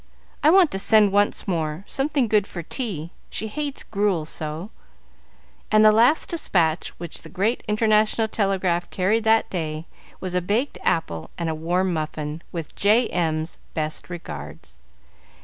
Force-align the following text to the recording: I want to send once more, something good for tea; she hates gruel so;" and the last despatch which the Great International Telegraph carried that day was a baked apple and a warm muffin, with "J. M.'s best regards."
I 0.41 0.49
want 0.49 0.71
to 0.71 0.79
send 0.79 1.11
once 1.11 1.47
more, 1.47 1.85
something 1.87 2.27
good 2.27 2.47
for 2.47 2.63
tea; 2.63 3.11
she 3.29 3.45
hates 3.49 3.83
gruel 3.83 4.25
so;" 4.25 4.71
and 5.71 5.85
the 5.85 5.91
last 5.91 6.29
despatch 6.29 6.89
which 6.97 7.21
the 7.21 7.29
Great 7.29 7.61
International 7.67 8.27
Telegraph 8.27 8.89
carried 8.89 9.25
that 9.25 9.51
day 9.51 9.85
was 10.19 10.33
a 10.33 10.41
baked 10.41 10.79
apple 10.81 11.29
and 11.37 11.51
a 11.51 11.53
warm 11.53 11.93
muffin, 11.93 12.41
with 12.51 12.75
"J. 12.75 13.09
M.'s 13.09 13.59
best 13.75 14.09
regards." 14.09 14.79